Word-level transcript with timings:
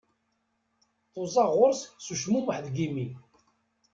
Tuẓa 1.13 1.43
ɣer 1.45 1.51
ɣur-s 1.57 1.81
s 2.05 2.07
ucmumeḥ 2.13 2.57
deg 2.65 2.75
imi. 2.85 3.07